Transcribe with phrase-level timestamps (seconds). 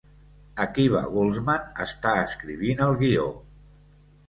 [0.63, 3.29] Akiva Goldsman està escrivint el guió.